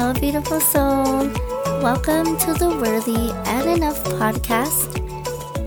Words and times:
hello, 0.00 0.14
beautiful 0.14 0.60
soul. 0.60 1.28
Welcome 1.82 2.38
to 2.38 2.54
the 2.54 2.78
Worthy 2.80 3.32
and 3.44 3.68
Enough 3.68 4.02
podcast. 4.04 4.96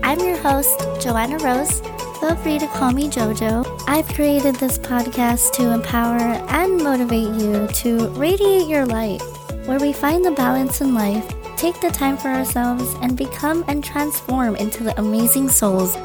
I'm 0.02 0.18
your 0.18 0.36
host, 0.38 0.76
Joanna 1.00 1.38
Rose. 1.38 1.80
Feel 2.18 2.34
free 2.34 2.58
to 2.58 2.66
call 2.66 2.90
me 2.90 3.08
JoJo. 3.08 3.84
I've 3.86 4.08
created 4.08 4.56
this 4.56 4.76
podcast 4.76 5.52
to 5.52 5.70
empower 5.70 6.18
and 6.18 6.82
motivate 6.82 7.40
you 7.40 7.68
to 7.68 8.08
radiate 8.18 8.66
your 8.66 8.86
light, 8.86 9.22
where 9.66 9.78
we 9.78 9.92
find 9.92 10.24
the 10.24 10.32
balance 10.32 10.80
in 10.80 10.94
life, 10.94 11.32
take 11.56 11.80
the 11.80 11.90
time 11.90 12.16
for 12.16 12.28
ourselves, 12.28 12.92
and 13.02 13.16
become 13.16 13.64
and 13.68 13.84
transform 13.84 14.56
into 14.56 14.82
the 14.82 14.98
amazing 14.98 15.48
souls 15.48 15.96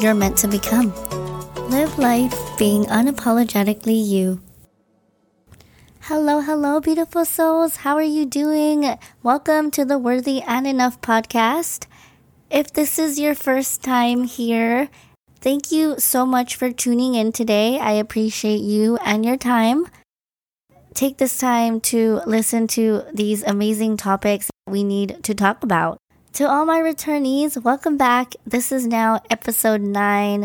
you're 0.00 0.12
meant 0.12 0.36
to 0.38 0.48
become. 0.48 0.92
Live 1.70 1.96
life 2.00 2.34
being 2.58 2.84
unapologetically 2.86 4.04
you. 4.04 4.40
Hello, 6.08 6.40
hello, 6.40 6.78
beautiful 6.78 7.24
souls. 7.24 7.78
How 7.78 7.96
are 7.96 8.00
you 8.00 8.26
doing? 8.26 8.96
Welcome 9.24 9.72
to 9.72 9.84
the 9.84 9.98
Worthy 9.98 10.40
and 10.40 10.64
Enough 10.64 11.00
podcast. 11.00 11.86
If 12.48 12.72
this 12.72 12.96
is 12.96 13.18
your 13.18 13.34
first 13.34 13.82
time 13.82 14.22
here, 14.22 14.88
thank 15.40 15.72
you 15.72 15.98
so 15.98 16.24
much 16.24 16.54
for 16.54 16.70
tuning 16.70 17.16
in 17.16 17.32
today. 17.32 17.80
I 17.80 17.90
appreciate 17.90 18.60
you 18.60 18.98
and 19.04 19.26
your 19.26 19.36
time. 19.36 19.88
Take 20.94 21.16
this 21.16 21.38
time 21.38 21.80
to 21.90 22.20
listen 22.24 22.68
to 22.78 23.02
these 23.12 23.42
amazing 23.42 23.96
topics 23.96 24.48
we 24.68 24.84
need 24.84 25.24
to 25.24 25.34
talk 25.34 25.64
about. 25.64 25.98
To 26.34 26.48
all 26.48 26.64
my 26.64 26.78
returnees, 26.78 27.60
welcome 27.60 27.96
back. 27.96 28.34
This 28.46 28.70
is 28.70 28.86
now 28.86 29.22
episode 29.28 29.80
9 29.80 30.44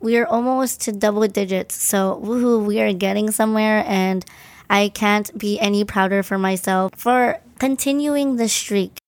we 0.00 0.16
are 0.18 0.26
almost 0.26 0.82
to 0.82 0.92
double 0.92 1.26
digits. 1.26 1.74
So, 1.74 2.20
woohoo, 2.22 2.64
we 2.64 2.80
are 2.80 2.92
getting 2.92 3.30
somewhere, 3.30 3.82
and 3.86 4.24
I 4.68 4.88
can't 4.88 5.36
be 5.38 5.58
any 5.60 5.84
prouder 5.84 6.22
for 6.22 6.38
myself 6.38 6.92
for 6.96 7.40
continuing 7.58 8.36
the 8.36 8.48
streak. 8.48 8.98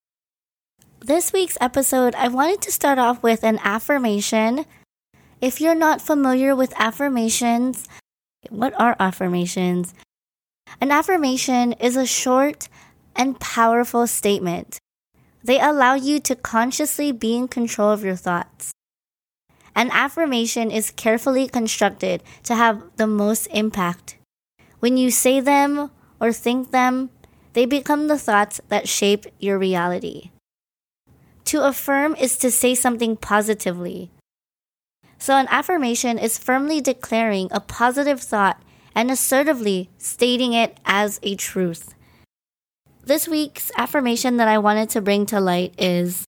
This 1.00 1.32
week's 1.32 1.58
episode, 1.60 2.14
I 2.14 2.28
wanted 2.28 2.60
to 2.62 2.72
start 2.72 2.98
off 2.98 3.22
with 3.22 3.42
an 3.42 3.58
affirmation. 3.62 4.66
If 5.40 5.60
you're 5.60 5.74
not 5.74 6.02
familiar 6.02 6.54
with 6.54 6.74
affirmations, 6.76 7.86
what 8.50 8.78
are 8.78 8.96
affirmations? 9.00 9.94
An 10.80 10.90
affirmation 10.90 11.72
is 11.74 11.96
a 11.96 12.06
short 12.06 12.68
and 13.16 13.40
powerful 13.40 14.06
statement. 14.06 14.78
They 15.42 15.60
allow 15.60 15.94
you 15.94 16.20
to 16.20 16.36
consciously 16.36 17.10
be 17.10 17.36
in 17.36 17.48
control 17.48 17.90
of 17.90 18.04
your 18.04 18.16
thoughts. 18.16 18.72
An 19.74 19.90
affirmation 19.92 20.70
is 20.70 20.90
carefully 20.90 21.48
constructed 21.48 22.22
to 22.42 22.54
have 22.54 22.82
the 22.96 23.06
most 23.06 23.46
impact. 23.46 24.17
When 24.80 24.96
you 24.96 25.10
say 25.10 25.40
them 25.40 25.90
or 26.20 26.32
think 26.32 26.70
them, 26.70 27.10
they 27.52 27.66
become 27.66 28.08
the 28.08 28.18
thoughts 28.18 28.60
that 28.68 28.88
shape 28.88 29.26
your 29.38 29.58
reality. 29.58 30.30
To 31.46 31.64
affirm 31.64 32.14
is 32.16 32.36
to 32.38 32.50
say 32.50 32.74
something 32.74 33.16
positively. 33.16 34.10
So, 35.18 35.34
an 35.34 35.48
affirmation 35.50 36.18
is 36.18 36.38
firmly 36.38 36.80
declaring 36.80 37.48
a 37.50 37.58
positive 37.58 38.20
thought 38.20 38.62
and 38.94 39.10
assertively 39.10 39.90
stating 39.98 40.52
it 40.52 40.76
as 40.84 41.18
a 41.22 41.34
truth. 41.34 41.94
This 43.04 43.26
week's 43.26 43.72
affirmation 43.76 44.36
that 44.36 44.48
I 44.48 44.58
wanted 44.58 44.90
to 44.90 45.00
bring 45.00 45.24
to 45.26 45.40
light 45.40 45.74
is, 45.78 46.24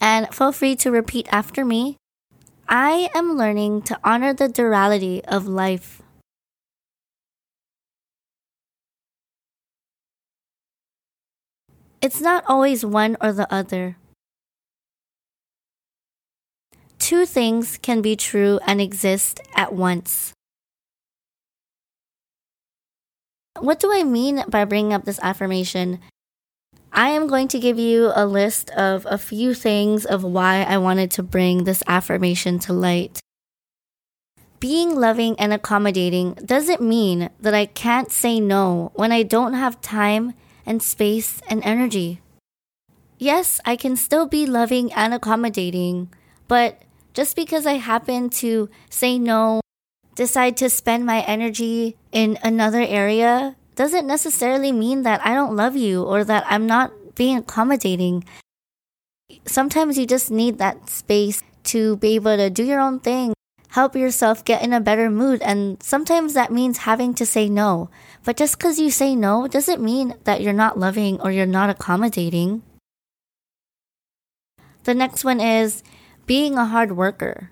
and 0.00 0.32
feel 0.32 0.52
free 0.52 0.76
to 0.76 0.90
repeat 0.90 1.26
after 1.32 1.64
me 1.64 1.96
I 2.68 3.08
am 3.14 3.36
learning 3.36 3.82
to 3.82 3.98
honor 4.04 4.34
the 4.34 4.48
duality 4.48 5.24
of 5.24 5.46
life. 5.46 6.01
It's 12.02 12.20
not 12.20 12.42
always 12.48 12.84
one 12.84 13.16
or 13.20 13.32
the 13.32 13.46
other. 13.54 13.96
Two 16.98 17.24
things 17.24 17.78
can 17.78 18.02
be 18.02 18.16
true 18.16 18.58
and 18.66 18.80
exist 18.80 19.38
at 19.54 19.72
once. 19.72 20.32
What 23.60 23.78
do 23.78 23.92
I 23.92 24.02
mean 24.02 24.42
by 24.48 24.64
bringing 24.64 24.92
up 24.92 25.04
this 25.04 25.20
affirmation? 25.22 26.00
I 26.92 27.10
am 27.10 27.28
going 27.28 27.46
to 27.48 27.60
give 27.60 27.78
you 27.78 28.10
a 28.14 28.26
list 28.26 28.70
of 28.70 29.06
a 29.08 29.16
few 29.16 29.54
things 29.54 30.04
of 30.04 30.24
why 30.24 30.64
I 30.64 30.78
wanted 30.78 31.12
to 31.12 31.22
bring 31.22 31.64
this 31.64 31.84
affirmation 31.86 32.58
to 32.60 32.72
light. 32.72 33.20
Being 34.58 34.96
loving 34.96 35.38
and 35.38 35.52
accommodating 35.52 36.34
doesn't 36.34 36.82
mean 36.82 37.30
that 37.40 37.54
I 37.54 37.66
can't 37.66 38.10
say 38.10 38.40
no 38.40 38.90
when 38.94 39.12
I 39.12 39.22
don't 39.22 39.54
have 39.54 39.80
time 39.80 40.34
and 40.66 40.82
space 40.82 41.40
and 41.48 41.62
energy. 41.64 42.20
Yes, 43.18 43.60
I 43.64 43.76
can 43.76 43.96
still 43.96 44.26
be 44.26 44.46
loving 44.46 44.92
and 44.92 45.14
accommodating, 45.14 46.10
but 46.48 46.82
just 47.14 47.36
because 47.36 47.66
I 47.66 47.74
happen 47.74 48.30
to 48.42 48.68
say 48.90 49.18
no, 49.18 49.60
decide 50.14 50.56
to 50.58 50.68
spend 50.68 51.06
my 51.06 51.20
energy 51.20 51.96
in 52.10 52.38
another 52.42 52.80
area, 52.80 53.56
doesn't 53.74 54.06
necessarily 54.06 54.72
mean 54.72 55.02
that 55.02 55.24
I 55.24 55.34
don't 55.34 55.56
love 55.56 55.76
you 55.76 56.02
or 56.02 56.24
that 56.24 56.44
I'm 56.48 56.66
not 56.66 56.92
being 57.14 57.38
accommodating. 57.38 58.24
Sometimes 59.46 59.96
you 59.96 60.06
just 60.06 60.30
need 60.30 60.58
that 60.58 60.90
space 60.90 61.42
to 61.64 61.96
be 61.96 62.16
able 62.16 62.36
to 62.36 62.50
do 62.50 62.64
your 62.64 62.80
own 62.80 63.00
thing, 63.00 63.34
help 63.72 63.96
yourself 63.96 64.44
get 64.44 64.60
in 64.60 64.72
a 64.72 64.80
better 64.80 65.08
mood, 65.08 65.40
and 65.40 65.82
sometimes 65.82 66.34
that 66.34 66.52
means 66.52 66.84
having 66.84 67.14
to 67.14 67.24
say 67.24 67.48
no. 67.48 67.88
But 68.22 68.36
just 68.36 68.58
because 68.58 68.78
you 68.78 68.90
say 68.90 69.16
no 69.16 69.48
doesn't 69.48 69.80
mean 69.80 70.14
that 70.24 70.42
you're 70.42 70.52
not 70.52 70.78
loving 70.78 71.18
or 71.20 71.32
you're 71.32 71.46
not 71.46 71.70
accommodating. 71.70 72.62
The 74.84 74.92
next 74.92 75.24
one 75.24 75.40
is 75.40 75.82
being 76.26 76.58
a 76.58 76.66
hard 76.66 76.92
worker. 76.98 77.50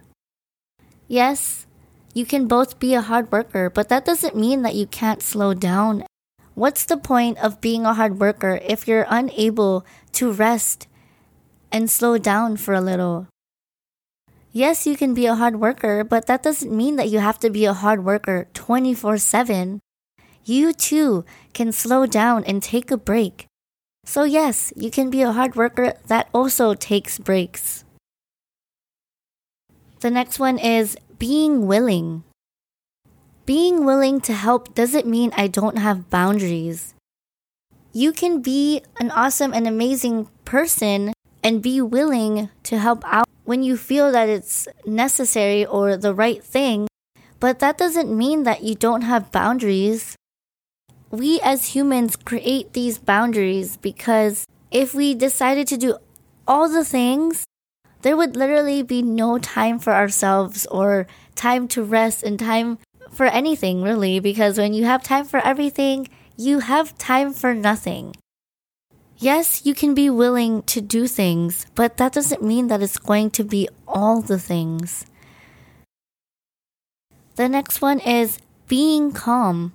Yes, 1.08 1.66
you 2.12 2.26
can 2.26 2.46
both 2.46 2.78
be 2.78 2.92
a 2.92 3.00
hard 3.00 3.32
worker, 3.32 3.70
but 3.70 3.88
that 3.88 4.04
doesn't 4.04 4.36
mean 4.36 4.60
that 4.60 4.74
you 4.74 4.86
can't 4.86 5.22
slow 5.22 5.54
down. 5.54 6.04
What's 6.52 6.84
the 6.84 6.98
point 6.98 7.38
of 7.38 7.62
being 7.62 7.86
a 7.86 7.94
hard 7.94 8.20
worker 8.20 8.60
if 8.68 8.86
you're 8.86 9.08
unable 9.08 9.86
to 10.20 10.30
rest 10.30 10.86
and 11.72 11.88
slow 11.88 12.18
down 12.18 12.58
for 12.58 12.74
a 12.74 12.84
little? 12.84 13.29
Yes, 14.52 14.86
you 14.86 14.96
can 14.96 15.14
be 15.14 15.26
a 15.26 15.36
hard 15.36 15.60
worker, 15.60 16.02
but 16.02 16.26
that 16.26 16.42
doesn't 16.42 16.74
mean 16.74 16.96
that 16.96 17.08
you 17.08 17.20
have 17.20 17.38
to 17.40 17.50
be 17.50 17.64
a 17.64 17.72
hard 17.72 18.04
worker 18.04 18.48
24 18.52 19.18
7 19.18 19.80
you 20.44 20.72
too 20.72 21.24
can 21.52 21.72
slow 21.72 22.06
down 22.06 22.44
and 22.44 22.62
take 22.62 22.90
a 22.90 22.96
break. 22.96 23.46
So, 24.04 24.24
yes, 24.24 24.72
you 24.76 24.90
can 24.90 25.10
be 25.10 25.22
a 25.22 25.32
hard 25.32 25.54
worker 25.54 25.94
that 26.08 26.28
also 26.32 26.74
takes 26.74 27.18
breaks. 27.18 27.84
The 30.00 30.10
next 30.10 30.38
one 30.38 30.58
is 30.58 30.96
being 31.18 31.66
willing. 31.66 32.24
Being 33.44 33.84
willing 33.84 34.20
to 34.22 34.32
help 34.32 34.74
doesn't 34.74 35.06
mean 35.06 35.30
I 35.36 35.46
don't 35.46 35.78
have 35.78 36.10
boundaries. 36.10 36.94
You 37.92 38.12
can 38.12 38.40
be 38.40 38.82
an 38.98 39.10
awesome 39.10 39.52
and 39.52 39.66
amazing 39.66 40.28
person 40.44 41.12
and 41.42 41.62
be 41.62 41.80
willing 41.80 42.48
to 42.64 42.78
help 42.78 43.04
out 43.04 43.28
when 43.50 43.66
you 43.66 43.76
feel 43.76 44.12
that 44.12 44.28
it's 44.28 44.68
necessary 44.86 45.66
or 45.66 45.96
the 45.96 46.14
right 46.14 46.42
thing, 46.42 46.86
but 47.42 47.58
that 47.58 47.76
doesn't 47.76 48.16
mean 48.16 48.44
that 48.44 48.62
you 48.62 48.74
don't 48.74 49.02
have 49.02 49.32
boundaries 49.32 50.14
we 51.10 51.40
as 51.40 51.74
humans 51.74 52.14
create 52.16 52.72
these 52.72 52.98
boundaries 52.98 53.76
because 53.76 54.46
if 54.70 54.94
we 54.94 55.14
decided 55.14 55.66
to 55.66 55.76
do 55.76 55.98
all 56.46 56.68
the 56.68 56.84
things, 56.84 57.44
there 58.02 58.16
would 58.16 58.36
literally 58.36 58.82
be 58.82 59.02
no 59.02 59.38
time 59.38 59.78
for 59.78 59.92
ourselves 59.92 60.66
or 60.66 61.06
time 61.34 61.66
to 61.68 61.82
rest 61.82 62.22
and 62.22 62.38
time 62.38 62.78
for 63.10 63.26
anything, 63.26 63.82
really, 63.82 64.20
because 64.20 64.56
when 64.56 64.72
you 64.72 64.84
have 64.84 65.02
time 65.02 65.24
for 65.24 65.40
everything, 65.44 66.08
you 66.36 66.60
have 66.60 66.96
time 66.96 67.32
for 67.32 67.54
nothing. 67.54 68.14
Yes, 69.22 69.66
you 69.66 69.74
can 69.74 69.92
be 69.92 70.08
willing 70.08 70.62
to 70.62 70.80
do 70.80 71.06
things, 71.06 71.66
but 71.74 71.98
that 71.98 72.14
doesn't 72.14 72.42
mean 72.42 72.68
that 72.68 72.80
it's 72.80 72.96
going 72.96 73.28
to 73.32 73.44
be 73.44 73.68
all 73.86 74.22
the 74.22 74.38
things. 74.38 75.04
The 77.36 77.46
next 77.46 77.82
one 77.82 78.00
is 78.00 78.38
being 78.66 79.12
calm. 79.12 79.74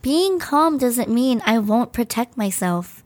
Being 0.00 0.38
calm 0.38 0.78
doesn't 0.78 1.10
mean 1.10 1.42
I 1.44 1.58
won't 1.58 1.92
protect 1.92 2.36
myself. 2.36 3.02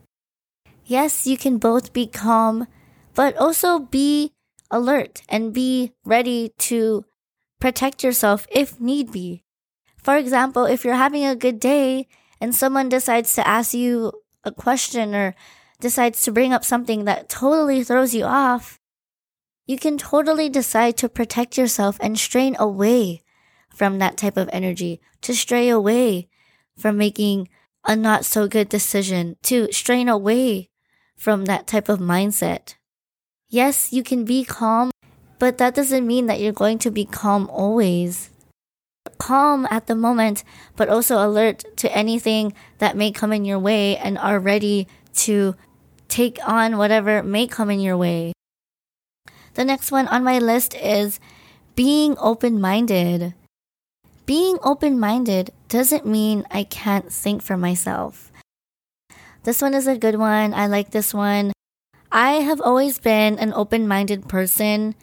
Yes, 0.85 1.25
you 1.25 1.37
can 1.37 1.57
both 1.57 1.91
be 1.91 2.05
calm, 2.05 2.67
but 3.15 3.35
also 3.35 3.79
be 3.79 4.33
alert 4.69 5.23
and 5.27 5.53
be 5.53 5.91
ready 6.05 6.53
to 6.69 7.03
protect 7.59 8.03
yourself 8.03 8.45
if 8.51 8.79
need 8.79 9.11
be. 9.11 9.41
For 9.97 10.17
example, 10.17 10.65
if 10.65 10.85
you're 10.85 11.01
having 11.01 11.25
a 11.25 11.35
good 11.35 11.59
day 11.59 12.07
and 12.39 12.53
someone 12.53 12.89
decides 12.89 13.33
to 13.33 13.47
ask 13.47 13.73
you 13.73 14.20
a 14.43 14.51
question 14.51 15.13
or 15.15 15.35
decides 15.79 16.21
to 16.23 16.31
bring 16.31 16.53
up 16.53 16.63
something 16.63 17.05
that 17.05 17.29
totally 17.29 17.83
throws 17.83 18.13
you 18.13 18.25
off, 18.25 18.79
you 19.65 19.77
can 19.77 19.97
totally 19.97 20.49
decide 20.49 20.97
to 20.97 21.09
protect 21.09 21.57
yourself 21.57 21.97
and 22.01 22.17
strain 22.17 22.55
away 22.59 23.21
from 23.69 23.99
that 23.99 24.17
type 24.17 24.37
of 24.37 24.49
energy, 24.51 24.99
to 25.21 25.33
stray 25.33 25.69
away 25.69 26.27
from 26.77 26.97
making 26.97 27.47
a 27.85 27.95
not 27.95 28.25
so 28.25 28.47
good 28.47 28.69
decision 28.69 29.37
to 29.43 29.71
strain 29.71 30.09
away 30.09 30.69
from 31.15 31.45
that 31.45 31.67
type 31.67 31.87
of 31.87 31.99
mindset. 31.99 32.75
Yes, 33.47 33.93
you 33.93 34.01
can 34.01 34.25
be 34.25 34.43
calm, 34.43 34.91
but 35.39 35.57
that 35.59 35.75
doesn't 35.75 36.07
mean 36.07 36.25
that 36.25 36.39
you're 36.39 36.51
going 36.51 36.79
to 36.79 36.91
be 36.91 37.05
calm 37.05 37.47
always. 37.49 38.30
Calm 39.21 39.67
at 39.69 39.85
the 39.85 39.93
moment, 39.93 40.43
but 40.75 40.89
also 40.89 41.21
alert 41.21 41.63
to 41.77 41.95
anything 41.95 42.53
that 42.79 42.97
may 42.97 43.11
come 43.11 43.31
in 43.31 43.45
your 43.45 43.59
way 43.59 43.95
and 43.95 44.17
are 44.17 44.39
ready 44.39 44.87
to 45.13 45.53
take 46.09 46.39
on 46.41 46.75
whatever 46.75 47.21
may 47.21 47.45
come 47.45 47.69
in 47.69 47.79
your 47.79 47.95
way. 47.95 48.33
The 49.53 49.63
next 49.63 49.91
one 49.91 50.07
on 50.07 50.23
my 50.23 50.39
list 50.39 50.73
is 50.73 51.19
being 51.75 52.17
open 52.17 52.59
minded. 52.59 53.35
Being 54.25 54.57
open 54.63 54.99
minded 54.99 55.51
doesn't 55.69 56.03
mean 56.03 56.43
I 56.49 56.63
can't 56.63 57.13
think 57.13 57.43
for 57.43 57.57
myself. 57.57 58.31
This 59.43 59.61
one 59.61 59.75
is 59.75 59.85
a 59.85 60.01
good 60.01 60.17
one. 60.17 60.55
I 60.55 60.65
like 60.65 60.89
this 60.89 61.13
one. 61.13 61.53
I 62.11 62.41
have 62.41 62.59
always 62.59 62.97
been 62.97 63.37
an 63.37 63.53
open 63.53 63.87
minded 63.87 64.27
person 64.27 64.95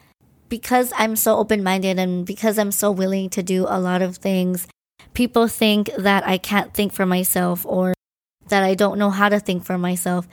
because 0.49 0.91
I'm 0.97 1.15
so 1.15 1.37
open 1.37 1.63
minded 1.63 1.99
and 1.99 2.25
because 2.25 2.57
I'm 2.57 2.71
so 2.71 2.91
willing 2.91 3.29
to 3.31 3.43
do 3.43 3.65
a 3.69 3.79
lot 3.79 4.01
of 4.01 4.17
things. 4.17 4.67
People 5.13 5.47
think 5.47 5.89
that 5.97 6.27
I 6.27 6.37
can't 6.37 6.73
think 6.73 6.91
for 6.91 7.05
myself 7.05 7.65
or 7.65 7.93
that 8.47 8.63
I 8.63 8.73
don't 8.73 8.97
know 8.97 9.11
how 9.11 9.29
to 9.29 9.39
think 9.39 9.63
for 9.63 9.77
myself. 9.77 10.27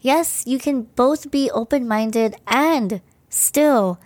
Yes, 0.00 0.44
you 0.46 0.58
can 0.58 0.82
both 0.82 1.30
be 1.30 1.50
open 1.50 1.86
minded 1.86 2.34
and 2.46 3.00
still 3.28 4.00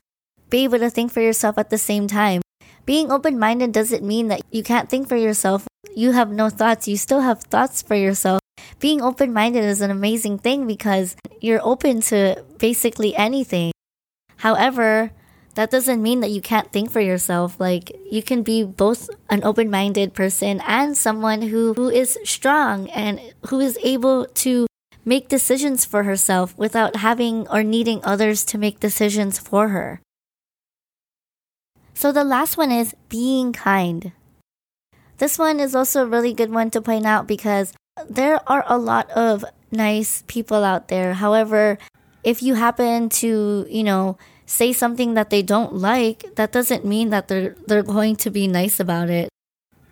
be 0.51 0.65
able 0.65 0.79
to 0.79 0.91
think 0.91 1.13
for 1.13 1.21
yourself 1.21 1.59
at 1.59 1.71
the 1.71 1.79
same 1.79 2.07
time. 2.07 2.43
Being 2.85 3.11
open 3.11 3.39
minded 3.39 3.73
doesn't 3.73 4.05
mean 4.05 4.29
that 4.29 4.43
you 4.51 4.63
can't 4.63 4.91
think 4.91 5.09
for 5.09 5.17
yourself. 5.17 5.67
You 5.97 6.13
have 6.13 6.31
no 6.31 6.51
thoughts. 6.51 6.87
You 6.87 6.97
still 6.97 7.21
have 7.21 7.43
thoughts 7.45 7.81
for 7.81 7.95
yourself. 7.95 8.41
Being 8.79 9.01
open 9.01 9.33
minded 9.33 9.65
is 9.65 9.81
an 9.81 9.91
amazing 9.91 10.39
thing 10.39 10.67
because 10.67 11.17
you're 11.41 11.65
open 11.65 12.01
to 12.13 12.45
basically 12.59 13.17
anything. 13.17 13.73
However, 14.45 15.11
that 15.55 15.71
doesn't 15.71 16.03
mean 16.03 16.21
that 16.21 16.31
you 16.31 16.43
can't 16.43 16.71
think 16.71 16.91
for 16.91 17.01
yourself. 17.01 17.59
Like 17.59 17.97
you 18.11 18.23
can 18.23 18.43
be 18.43 18.63
both 18.63 19.09
an 19.31 19.43
open 19.43 19.71
minded 19.71 20.13
person 20.13 20.61
and 20.67 20.95
someone 20.95 21.49
who, 21.49 21.73
who 21.73 21.89
is 21.89 22.19
strong 22.25 22.91
and 22.91 23.19
who 23.49 23.59
is 23.59 23.79
able 23.83 24.27
to 24.45 24.67
make 25.03 25.29
decisions 25.31 25.87
for 25.87 26.03
herself 26.03 26.53
without 26.59 26.97
having 26.97 27.49
or 27.49 27.63
needing 27.63 28.05
others 28.05 28.45
to 28.45 28.59
make 28.59 28.81
decisions 28.81 29.39
for 29.39 29.69
her. 29.69 30.03
So 31.95 32.13
the 32.13 32.25
last 32.25 32.59
one 32.59 32.71
is 32.71 32.95
being 33.09 33.55
kind. 33.55 34.13
This 35.17 35.39
one 35.39 35.59
is 35.59 35.75
also 35.75 36.03
a 36.03 36.07
really 36.07 36.35
good 36.35 36.53
one 36.53 36.69
to 36.73 36.83
point 36.83 37.07
out 37.07 37.27
because 37.27 37.73
there 38.11 38.41
are 38.47 38.65
a 38.67 38.77
lot 38.77 39.09
of 39.13 39.43
nice 39.73 40.23
people 40.27 40.65
out 40.65 40.89
there. 40.89 41.15
However, 41.15 41.79
if 42.25 42.43
you 42.43 42.55
happen 42.55 43.09
to, 43.11 43.67
you 43.71 43.85
know, 43.85 44.19
say 44.47 44.73
something 44.73 45.15
that 45.15 45.31
they 45.31 45.43
don't 45.43 45.75
like, 45.75 46.35
that 46.37 46.53
doesn't 46.53 46.85
mean 46.85 47.11
that 47.11 47.29
they're 47.29 47.57
they're 47.67 47.83
going 47.83 48.17
to 48.17 48.31
be 48.31 48.47
nice 48.47 48.81
about 48.81 49.11
it. 49.11 49.29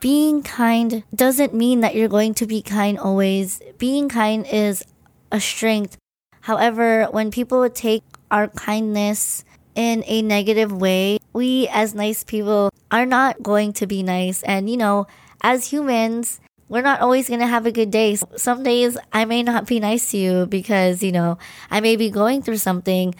Being 0.01 0.43
kind 0.43 1.05
doesn't 1.15 1.55
mean 1.55 1.81
that 1.81 1.95
you're 1.95 2.09
going 2.09 2.35
to 2.35 2.47
be 2.47 2.61
kind 2.61 2.99
always. 2.99 3.63
Being 3.79 4.09
kind 4.09 4.47
is 4.47 4.85
a 5.31 5.41
strength. 5.41 5.97
However, 6.43 7.07
when 7.13 7.31
people 7.31 7.69
take 7.71 8.03
our 8.31 8.49
kindness 8.49 9.45
in 9.75 10.03
a 10.07 10.23
negative 10.23 10.73
way, 10.73 11.19
we 11.33 11.69
as 11.69 11.95
nice 11.95 12.25
people 12.25 12.71
are 12.91 13.07
not 13.07 13.43
going 13.43 13.73
to 13.75 13.87
be 13.87 14.03
nice. 14.03 14.43
And, 14.43 14.69
you 14.69 14.77
know, 14.77 15.07
as 15.41 15.71
humans, 15.71 16.41
we're 16.69 16.83
not 16.83 17.01
always 17.01 17.29
going 17.29 17.41
to 17.41 17.47
have 17.47 17.67
a 17.67 17.73
good 17.73 17.91
day. 17.91 18.17
Some 18.37 18.63
days 18.63 18.99
I 19.13 19.25
may 19.25 19.43
not 19.43 19.67
be 19.67 19.79
nice 19.79 20.11
to 20.11 20.19
you 20.19 20.47
because, 20.47 21.03
you 21.03 21.13
know, 21.13 21.39
I 21.71 21.81
may 21.81 21.97
be 21.97 22.11
going 22.11 22.43
through 22.43 22.59
something. 22.59 23.15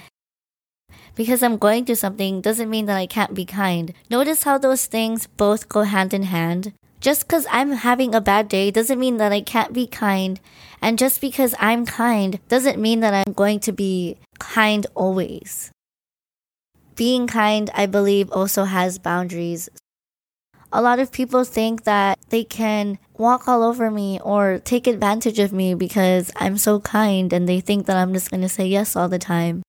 Because 1.15 1.43
I'm 1.43 1.59
going 1.59 1.85
through 1.85 1.97
something 1.97 2.41
doesn't 2.41 2.71
mean 2.71 2.87
that 2.87 2.97
I 2.97 3.07
can't 3.07 3.35
be 3.35 3.45
kind. 3.45 3.93
Notice 4.09 4.45
how 4.45 4.59
those 4.59 4.87
things 4.87 5.27
both 5.27 5.69
go 5.69 5.83
hand 5.83 6.15
in 6.15 6.25
hand. 6.25 6.73
Just 7.01 7.27
because 7.27 7.47
I'm 7.51 7.73
having 7.73 8.15
a 8.15 8.21
bad 8.21 8.49
day 8.49 8.71
doesn't 8.71 8.99
mean 8.99 9.17
that 9.17 9.33
I 9.33 9.41
can't 9.41 9.73
be 9.73 9.87
kind. 9.87 10.41
And 10.81 10.99
just 10.99 11.21
because 11.21 11.55
I'm 11.59 11.85
kind 11.85 12.39
doesn't 12.49 12.81
mean 12.81 13.01
that 13.01 13.15
I'm 13.15 13.33
going 13.35 13.61
to 13.61 13.73
be 13.73 14.17
kind 14.39 14.87
always 14.95 15.73
being 16.97 17.27
kind, 17.27 17.71
I 17.75 17.87
believe, 17.87 18.31
also 18.31 18.65
has 18.65 18.99
boundaries. 18.99 19.69
A 20.73 20.81
lot 20.81 20.99
of 20.99 21.13
people 21.13 21.45
think 21.45 21.85
that 21.85 22.19
they 22.31 22.45
can 22.45 22.99
walk 23.19 23.47
all 23.47 23.63
over 23.63 23.91
me 23.91 24.19
or 24.23 24.61
take 24.65 24.87
advantage 24.87 25.39
of 25.39 25.53
me 25.53 25.75
because 25.75 26.31
I'm 26.37 26.57
so 26.57 26.81
kind 26.81 27.33
and 27.33 27.49
they 27.49 27.61
think 27.61 27.87
that 27.87 27.97
I'm 27.97 28.13
just 28.13 28.31
going 28.31 28.41
to 28.43 28.49
say 28.49 28.67
yes 28.67 28.97
all 28.97 29.09
the 29.09 29.19
time. 29.19 29.62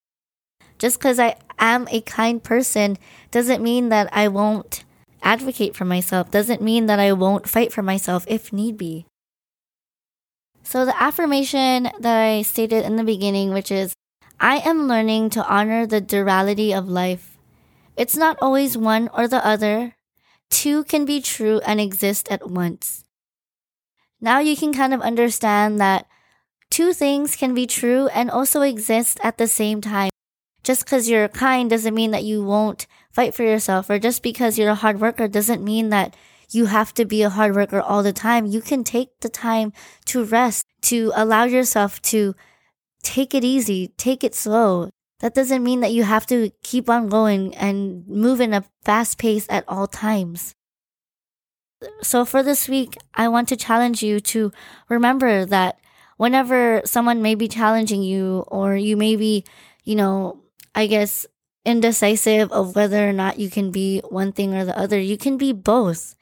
Just 0.83 0.99
because 0.99 1.17
I 1.17 1.37
am 1.59 1.87
a 1.91 2.01
kind 2.01 2.43
person 2.43 2.97
doesn't 3.31 3.63
mean 3.63 3.87
that 3.87 4.09
I 4.11 4.27
won't 4.27 4.83
advocate 5.21 5.77
for 5.77 5.85
myself, 5.85 6.29
doesn't 6.29 6.61
mean 6.61 6.87
that 6.87 6.99
I 6.99 7.13
won't 7.13 7.47
fight 7.47 7.71
for 7.71 7.81
myself 7.81 8.25
if 8.27 8.51
need 8.51 8.75
be. 8.77 9.05
So, 10.61 10.83
the 10.83 11.01
affirmation 11.01 11.87
that 12.01 12.19
I 12.19 12.41
stated 12.41 12.83
in 12.83 12.97
the 12.97 13.05
beginning, 13.05 13.53
which 13.53 13.71
is 13.71 13.93
I 14.41 14.57
am 14.57 14.89
learning 14.89 15.29
to 15.29 15.47
honor 15.47 15.87
the 15.87 16.01
duality 16.01 16.73
of 16.73 16.89
life. 16.89 17.37
It's 17.95 18.17
not 18.17 18.37
always 18.41 18.77
one 18.77 19.07
or 19.13 19.29
the 19.29 19.39
other. 19.39 19.95
Two 20.49 20.83
can 20.83 21.05
be 21.05 21.21
true 21.21 21.61
and 21.65 21.79
exist 21.79 22.27
at 22.29 22.49
once. 22.51 23.05
Now 24.19 24.39
you 24.39 24.57
can 24.57 24.73
kind 24.73 24.93
of 24.93 24.99
understand 24.99 25.79
that 25.79 26.07
two 26.69 26.91
things 26.91 27.37
can 27.37 27.53
be 27.53 27.67
true 27.67 28.07
and 28.07 28.29
also 28.29 28.63
exist 28.63 29.17
at 29.23 29.37
the 29.37 29.47
same 29.47 29.79
time. 29.79 30.12
Just 30.63 30.85
because 30.85 31.09
you're 31.09 31.27
kind 31.27 31.69
doesn't 31.69 31.93
mean 31.93 32.11
that 32.11 32.23
you 32.23 32.43
won't 32.43 32.87
fight 33.11 33.35
for 33.35 33.43
yourself, 33.43 33.89
or 33.89 33.99
just 33.99 34.23
because 34.23 34.57
you're 34.57 34.71
a 34.71 34.75
hard 34.75 34.99
worker 34.99 35.27
doesn't 35.27 35.63
mean 35.63 35.89
that 35.89 36.15
you 36.49 36.65
have 36.65 36.93
to 36.93 37.05
be 37.05 37.21
a 37.21 37.29
hard 37.29 37.55
worker 37.55 37.81
all 37.81 38.03
the 38.03 38.13
time. 38.13 38.45
You 38.45 38.61
can 38.61 38.83
take 38.83 39.19
the 39.21 39.29
time 39.29 39.73
to 40.05 40.23
rest, 40.23 40.65
to 40.83 41.11
allow 41.15 41.43
yourself 41.43 42.01
to 42.03 42.35
take 43.01 43.33
it 43.33 43.43
easy, 43.43 43.89
take 43.97 44.23
it 44.23 44.35
slow. 44.35 44.89
That 45.19 45.35
doesn't 45.35 45.63
mean 45.63 45.81
that 45.81 45.93
you 45.93 46.03
have 46.03 46.25
to 46.27 46.51
keep 46.63 46.89
on 46.89 47.07
going 47.07 47.55
and 47.55 48.07
move 48.07 48.41
in 48.41 48.53
a 48.53 48.65
fast 48.83 49.17
pace 49.17 49.47
at 49.49 49.63
all 49.67 49.87
times. 49.87 50.53
So 52.01 52.25
for 52.25 52.43
this 52.43 52.69
week, 52.69 52.97
I 53.13 53.27
want 53.27 53.49
to 53.49 53.57
challenge 53.57 54.03
you 54.03 54.19
to 54.19 54.51
remember 54.89 55.45
that 55.45 55.79
whenever 56.17 56.81
someone 56.85 57.21
may 57.21 57.35
be 57.35 57.47
challenging 57.47 58.03
you 58.03 58.45
or 58.47 58.75
you 58.75 58.95
may 58.95 59.15
be, 59.15 59.43
you 59.83 59.95
know, 59.95 60.39
I 60.75 60.87
guess 60.87 61.25
indecisive 61.65 62.51
of 62.51 62.75
whether 62.75 63.07
or 63.07 63.13
not 63.13 63.39
you 63.39 63.49
can 63.49 63.71
be 63.71 64.01
one 64.09 64.31
thing 64.31 64.53
or 64.53 64.65
the 64.65 64.77
other, 64.77 64.99
you 64.99 65.17
can 65.17 65.37
be 65.37 65.53
both. 65.53 66.15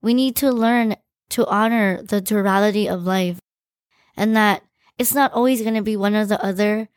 We 0.00 0.14
need 0.14 0.34
to 0.36 0.50
learn 0.50 0.96
to 1.30 1.46
honor 1.46 2.02
the 2.02 2.20
duality 2.20 2.88
of 2.88 3.04
life 3.04 3.38
and 4.16 4.36
that 4.36 4.62
it's 4.98 5.14
not 5.14 5.32
always 5.32 5.62
going 5.62 5.74
to 5.74 5.82
be 5.82 5.96
one 5.96 6.14
or 6.14 6.26
the 6.26 6.42
other. 6.44 6.88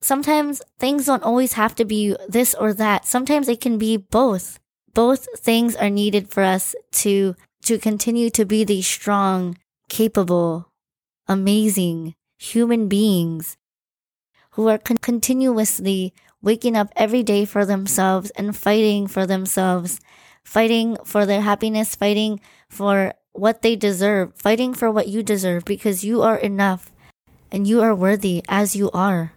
Sometimes 0.00 0.62
things 0.78 1.06
don't 1.06 1.22
always 1.22 1.54
have 1.54 1.74
to 1.76 1.84
be 1.84 2.16
this 2.28 2.54
or 2.54 2.72
that. 2.74 3.06
Sometimes 3.06 3.48
it 3.48 3.60
can 3.60 3.78
be 3.78 3.96
both. 3.96 4.58
Both 4.94 5.26
things 5.38 5.74
are 5.76 5.90
needed 5.90 6.28
for 6.28 6.42
us 6.42 6.74
to 7.02 7.34
to 7.64 7.78
continue 7.78 8.28
to 8.30 8.44
be 8.44 8.64
these 8.64 8.88
strong, 8.88 9.56
capable, 9.88 10.72
amazing 11.28 12.14
human 12.36 12.88
beings 12.88 13.56
who 14.52 14.68
are 14.68 14.78
con- 14.78 14.98
continuously 14.98 16.14
waking 16.40 16.76
up 16.76 16.92
every 16.96 17.22
day 17.22 17.44
for 17.44 17.64
themselves 17.64 18.30
and 18.30 18.56
fighting 18.56 19.06
for 19.06 19.26
themselves, 19.26 20.00
fighting 20.44 20.96
for 21.04 21.24
their 21.24 21.40
happiness, 21.40 21.94
fighting 21.94 22.40
for 22.68 23.14
what 23.32 23.62
they 23.62 23.76
deserve, 23.76 24.34
fighting 24.34 24.74
for 24.74 24.90
what 24.90 25.08
you 25.08 25.22
deserve 25.22 25.64
because 25.64 26.04
you 26.04 26.22
are 26.22 26.36
enough 26.36 26.92
and 27.50 27.66
you 27.66 27.80
are 27.80 27.94
worthy 27.94 28.42
as 28.48 28.76
you 28.76 28.90
are. 28.92 29.32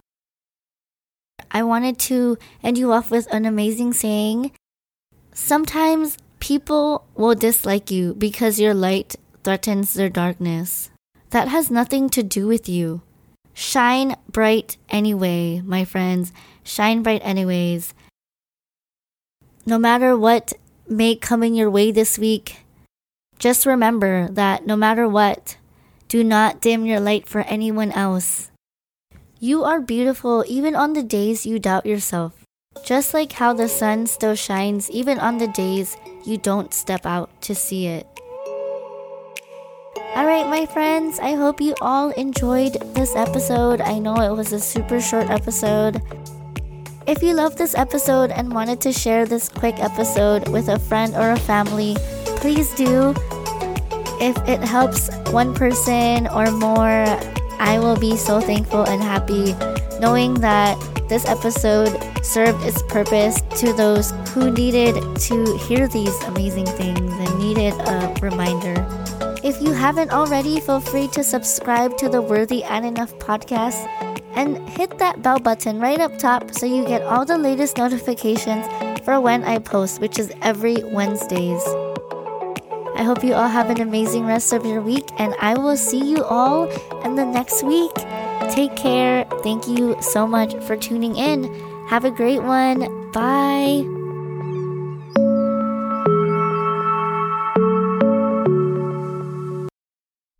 I 1.50 1.62
wanted 1.62 1.98
to 2.10 2.38
end 2.62 2.76
you 2.76 2.92
off 2.92 3.10
with 3.10 3.32
an 3.32 3.46
amazing 3.46 3.92
saying. 3.92 4.52
Sometimes 5.32 6.18
people 6.40 7.06
will 7.14 7.34
dislike 7.34 7.90
you 7.90 8.14
because 8.14 8.60
your 8.60 8.74
light 8.74 9.16
threatens 9.44 9.94
their 9.94 10.08
darkness. 10.08 10.90
That 11.30 11.48
has 11.48 11.70
nothing 11.70 12.08
to 12.10 12.22
do 12.22 12.46
with 12.46 12.68
you. 12.68 13.02
Shine 13.56 14.16
bright 14.30 14.76
anyway, 14.90 15.62
my 15.64 15.86
friends. 15.86 16.30
Shine 16.62 17.02
bright 17.02 17.22
anyways. 17.24 17.94
No 19.64 19.78
matter 19.78 20.14
what 20.14 20.52
may 20.86 21.16
come 21.16 21.42
in 21.42 21.54
your 21.54 21.70
way 21.70 21.90
this 21.90 22.18
week, 22.18 22.66
just 23.38 23.64
remember 23.64 24.28
that 24.28 24.66
no 24.66 24.76
matter 24.76 25.08
what, 25.08 25.56
do 26.06 26.22
not 26.22 26.60
dim 26.60 26.84
your 26.84 27.00
light 27.00 27.26
for 27.26 27.40
anyone 27.48 27.92
else. 27.92 28.50
You 29.40 29.64
are 29.64 29.80
beautiful 29.80 30.44
even 30.46 30.76
on 30.76 30.92
the 30.92 31.02
days 31.02 31.46
you 31.46 31.58
doubt 31.58 31.86
yourself. 31.86 32.34
Just 32.84 33.14
like 33.14 33.32
how 33.32 33.54
the 33.54 33.70
sun 33.70 34.06
still 34.06 34.34
shines 34.34 34.90
even 34.90 35.18
on 35.18 35.38
the 35.38 35.48
days 35.48 35.96
you 36.26 36.36
don't 36.36 36.74
step 36.74 37.06
out 37.06 37.30
to 37.40 37.54
see 37.54 37.86
it. 37.86 38.06
Alright, 40.16 40.48
my 40.48 40.64
friends, 40.64 41.20
I 41.20 41.34
hope 41.34 41.60
you 41.60 41.74
all 41.82 42.08
enjoyed 42.12 42.80
this 42.94 43.14
episode. 43.14 43.82
I 43.82 43.98
know 43.98 44.16
it 44.16 44.34
was 44.34 44.50
a 44.50 44.58
super 44.58 44.98
short 44.98 45.28
episode. 45.28 46.00
If 47.06 47.22
you 47.22 47.34
loved 47.34 47.58
this 47.58 47.74
episode 47.74 48.30
and 48.30 48.50
wanted 48.50 48.80
to 48.80 48.92
share 48.94 49.26
this 49.26 49.50
quick 49.50 49.78
episode 49.78 50.48
with 50.48 50.70
a 50.70 50.78
friend 50.78 51.14
or 51.14 51.32
a 51.32 51.38
family, 51.38 51.96
please 52.40 52.74
do. 52.74 53.14
If 54.18 54.38
it 54.48 54.64
helps 54.64 55.14
one 55.32 55.52
person 55.52 56.28
or 56.28 56.50
more, 56.50 57.04
I 57.60 57.78
will 57.78 58.00
be 58.00 58.16
so 58.16 58.40
thankful 58.40 58.84
and 58.84 59.02
happy 59.02 59.52
knowing 60.00 60.32
that 60.40 60.78
this 61.10 61.26
episode 61.26 61.92
served 62.24 62.64
its 62.64 62.82
purpose 62.84 63.42
to 63.60 63.74
those 63.74 64.12
who 64.32 64.50
needed 64.50 64.94
to 65.28 65.58
hear 65.68 65.88
these 65.88 66.18
amazing 66.24 66.64
things 66.64 67.12
and 67.12 67.38
needed 67.38 67.74
a 67.74 68.16
reminder. 68.22 69.05
If 69.46 69.62
you 69.62 69.72
haven't 69.72 70.10
already, 70.10 70.58
feel 70.58 70.80
free 70.80 71.06
to 71.14 71.22
subscribe 71.22 71.96
to 71.98 72.08
the 72.08 72.20
Worthy 72.20 72.64
and 72.64 72.84
Enough 72.84 73.16
podcast 73.20 73.86
and 74.34 74.68
hit 74.68 74.98
that 74.98 75.22
bell 75.22 75.38
button 75.38 75.78
right 75.78 76.00
up 76.00 76.18
top 76.18 76.52
so 76.52 76.66
you 76.66 76.84
get 76.84 77.02
all 77.02 77.24
the 77.24 77.38
latest 77.38 77.76
notifications 77.76 78.66
for 79.04 79.20
when 79.20 79.44
I 79.44 79.60
post, 79.60 80.00
which 80.00 80.18
is 80.18 80.32
every 80.42 80.82
Wednesdays. 80.82 81.62
I 82.96 83.04
hope 83.04 83.22
you 83.22 83.34
all 83.34 83.46
have 83.46 83.70
an 83.70 83.80
amazing 83.80 84.26
rest 84.26 84.52
of 84.52 84.66
your 84.66 84.82
week, 84.82 85.06
and 85.16 85.32
I 85.40 85.54
will 85.54 85.76
see 85.76 86.04
you 86.04 86.24
all 86.24 86.66
in 87.04 87.14
the 87.14 87.24
next 87.24 87.62
week. 87.62 87.94
Take 88.50 88.74
care. 88.74 89.26
Thank 89.44 89.68
you 89.68 89.96
so 90.02 90.26
much 90.26 90.56
for 90.64 90.76
tuning 90.76 91.14
in. 91.14 91.44
Have 91.86 92.04
a 92.04 92.10
great 92.10 92.42
one. 92.42 93.12
Bye. 93.12 93.95